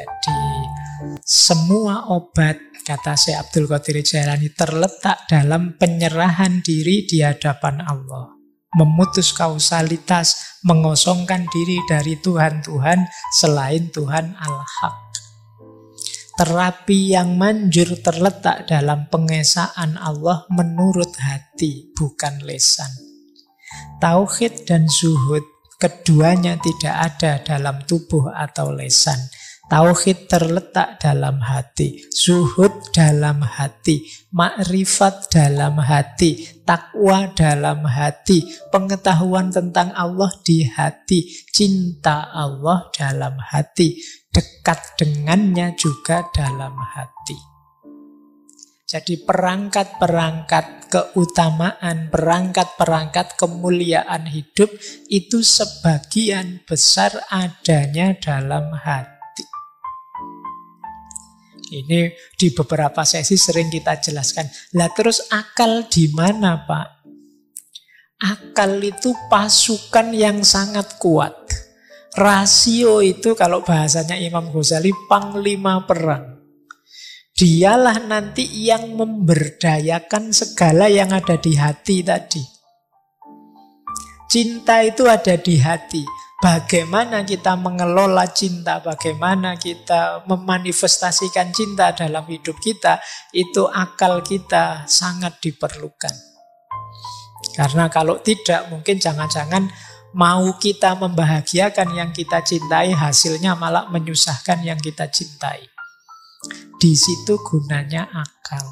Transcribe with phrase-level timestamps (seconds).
[0.00, 0.40] Jadi
[1.24, 8.36] semua obat kata Syekh Abdul Qadir Jailani terletak dalam penyerahan diri di hadapan Allah.
[8.70, 13.02] Memutus kausalitas, mengosongkan diri dari Tuhan-Tuhan
[13.42, 14.98] selain Tuhan Al-Haq.
[16.38, 22.88] Terapi yang manjur terletak dalam pengesaan Allah menurut hati, bukan lesan.
[23.98, 25.42] Tauhid dan zuhud
[25.80, 29.16] Keduanya tidak ada dalam tubuh atau lesan.
[29.70, 34.02] Tauhid terletak dalam hati, zuhud dalam hati,
[34.34, 41.22] makrifat dalam hati, takwa dalam hati, pengetahuan tentang Allah di hati,
[41.54, 43.94] cinta Allah dalam hati,
[44.34, 47.38] dekat dengannya juga dalam hati.
[48.90, 54.66] Jadi perangkat-perangkat keutamaan, perangkat-perangkat kemuliaan hidup
[55.06, 59.19] itu sebagian besar adanya dalam hati.
[61.70, 64.50] Ini di beberapa sesi sering kita jelaskan.
[64.74, 66.88] Lah terus akal di mana, Pak?
[68.20, 71.32] Akal itu pasukan yang sangat kuat.
[72.18, 76.42] Rasio itu kalau bahasanya Imam Ghazali panglima perang.
[77.38, 82.42] Dialah nanti yang memberdayakan segala yang ada di hati tadi.
[84.28, 86.19] Cinta itu ada di hati.
[86.40, 92.96] Bagaimana kita mengelola cinta, bagaimana kita memanifestasikan cinta dalam hidup kita,
[93.36, 96.16] itu akal kita sangat diperlukan.
[97.52, 99.68] Karena kalau tidak, mungkin jangan-jangan
[100.16, 105.60] mau kita membahagiakan yang kita cintai, hasilnya malah menyusahkan yang kita cintai.
[106.80, 108.64] Di situ gunanya akal.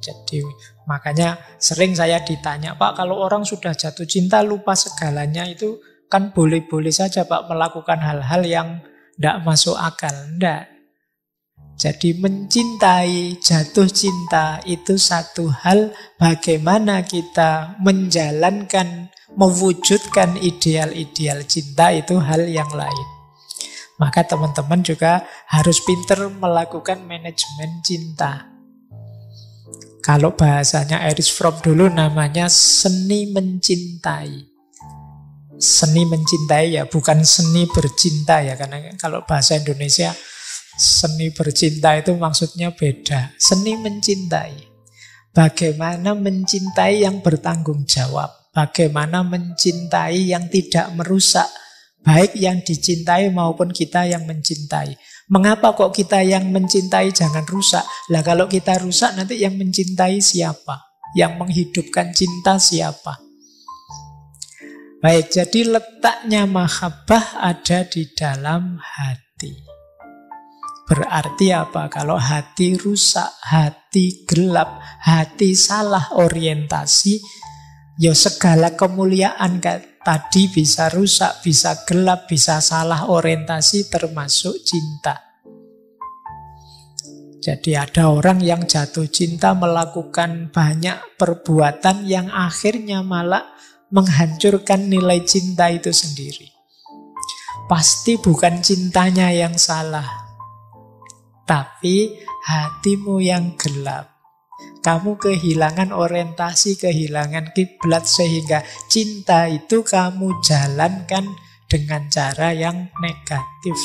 [0.00, 0.40] Jadi
[0.88, 5.80] makanya sering saya ditanya, Pak kalau orang sudah jatuh cinta lupa segalanya itu
[6.14, 8.68] kan boleh-boleh saja Pak melakukan hal-hal yang
[9.18, 10.14] tidak masuk akal.
[10.14, 10.62] Tidak.
[11.74, 15.90] Jadi mencintai, jatuh cinta itu satu hal
[16.22, 23.08] bagaimana kita menjalankan, mewujudkan ideal-ideal cinta itu hal yang lain.
[23.98, 28.54] Maka teman-teman juga harus pinter melakukan manajemen cinta.
[29.98, 34.53] Kalau bahasanya Erich Fromm dulu namanya seni mencintai.
[35.56, 38.54] Seni mencintai ya, bukan seni bercinta ya.
[38.58, 40.12] Karena kalau bahasa Indonesia
[40.74, 43.34] seni bercinta itu maksudnya beda.
[43.38, 44.74] Seni mencintai.
[45.34, 48.30] Bagaimana mencintai yang bertanggung jawab.
[48.54, 51.50] Bagaimana mencintai yang tidak merusak
[52.04, 54.92] Baik yang dicintai maupun kita yang mencintai.
[55.32, 57.80] Mengapa kok kita yang mencintai jangan rusak?
[58.12, 60.84] Lah kalau kita rusak nanti yang mencintai siapa?
[61.16, 63.23] Yang menghidupkan cinta siapa?
[65.04, 69.52] Baik, jadi letaknya mahabbah ada di dalam hati.
[70.88, 71.92] Berarti apa?
[71.92, 77.20] Kalau hati rusak, hati gelap, hati salah orientasi,
[78.00, 79.60] ya segala kemuliaan
[80.00, 85.20] tadi bisa rusak, bisa gelap, bisa salah orientasi termasuk cinta.
[87.44, 93.52] Jadi ada orang yang jatuh cinta melakukan banyak perbuatan yang akhirnya malah
[93.94, 96.50] menghancurkan nilai cinta itu sendiri.
[97.70, 100.04] Pasti bukan cintanya yang salah,
[101.46, 102.12] tapi
[102.44, 104.12] hatimu yang gelap.
[104.84, 108.60] Kamu kehilangan orientasi, kehilangan kiblat sehingga
[108.92, 111.24] cinta itu kamu jalankan
[111.64, 113.78] dengan cara yang negatif.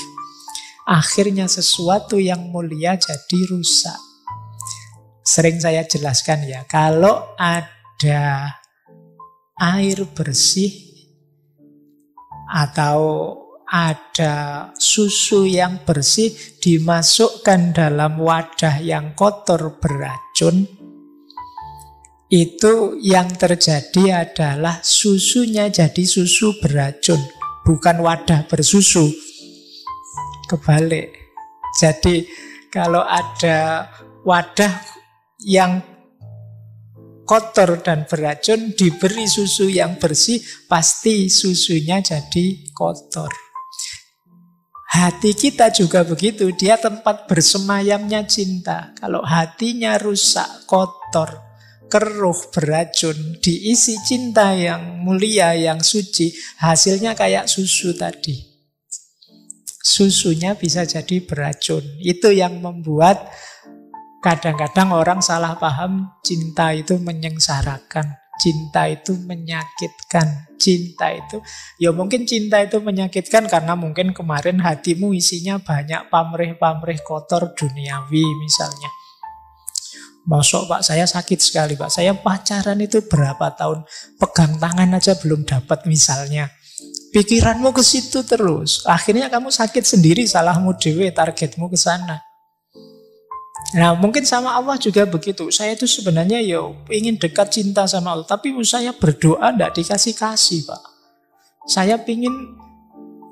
[0.83, 3.95] Akhirnya sesuatu yang mulia jadi rusak.
[5.23, 8.58] Sering saya jelaskan ya, kalau ada
[9.59, 10.71] air bersih
[12.49, 12.99] atau
[13.69, 20.65] ada susu yang bersih dimasukkan dalam wadah yang kotor beracun,
[22.33, 27.21] itu yang terjadi adalah susunya jadi susu beracun,
[27.61, 29.05] bukan wadah bersusu.
[30.49, 31.13] Kebalik.
[31.77, 32.25] Jadi
[32.73, 33.85] kalau ada
[34.25, 34.81] wadah
[35.45, 35.81] yang
[37.29, 43.29] kotor dan beracun diberi susu yang bersih, pasti susunya jadi kotor.
[44.89, 48.97] Hati kita juga begitu, dia tempat bersemayamnya cinta.
[48.97, 51.37] Kalau hatinya rusak, kotor,
[51.85, 58.49] keruh, beracun, diisi cinta yang mulia, yang suci, hasilnya kayak susu tadi.
[59.85, 61.85] Susunya bisa jadi beracun.
[62.01, 63.29] Itu yang membuat
[64.19, 68.19] kadang-kadang orang salah paham cinta itu menyengsarakan.
[68.39, 70.47] cinta itu menyakitkan.
[70.55, 71.43] Cinta itu,
[71.75, 78.91] ya mungkin cinta itu menyakitkan karena mungkin kemarin hatimu isinya banyak pamrih-pamrih kotor duniawi misalnya.
[80.27, 81.91] Masuk pak saya sakit sekali pak.
[81.91, 83.83] Saya pacaran itu berapa tahun
[84.19, 86.51] pegang tangan aja belum dapat misalnya.
[87.15, 88.87] Pikiranmu ke situ terus.
[88.87, 92.28] Akhirnya kamu sakit sendiri salahmu dewe targetmu ke sana.
[93.77, 95.53] Nah mungkin sama Allah juga begitu.
[95.53, 98.25] Saya itu sebenarnya ya ingin dekat cinta sama Allah.
[98.25, 100.81] Tapi saya berdoa tidak dikasih-kasih Pak.
[101.69, 102.33] Saya ingin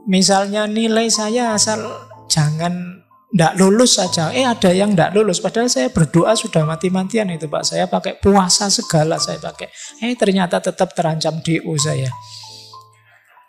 [0.05, 1.81] misalnya nilai saya asal
[2.29, 3.01] jangan
[3.33, 4.29] tidak lulus saja.
[4.29, 5.41] Eh ada yang tidak lulus.
[5.41, 7.63] Padahal saya berdoa sudah mati-matian itu Pak.
[7.65, 9.73] Saya pakai puasa segala saya pakai.
[10.05, 12.13] Eh ternyata tetap terancam DO saya.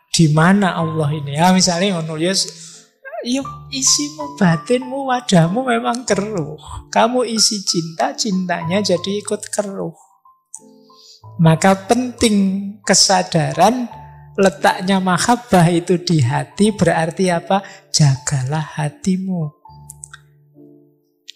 [0.09, 1.37] Di mana Allah ini?
[1.37, 2.49] Ya misalnya menulis
[3.27, 6.59] ya isimu batinmu wadahmu memang keruh.
[6.93, 9.95] Kamu isi cinta, cintanya jadi ikut keruh.
[11.39, 12.37] Maka penting
[12.83, 13.87] kesadaran
[14.39, 17.63] letaknya mahabbah itu di hati berarti apa?
[17.91, 19.55] Jagalah hatimu.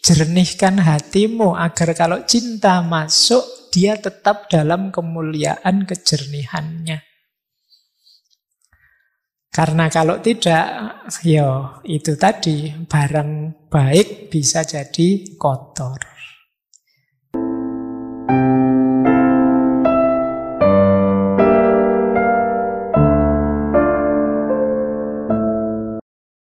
[0.03, 7.12] Jernihkan hatimu agar kalau cinta masuk, dia tetap dalam kemuliaan kejernihannya.
[9.53, 10.65] Karena kalau tidak,
[11.29, 16.01] ya itu tadi, barang baik bisa jadi kotor.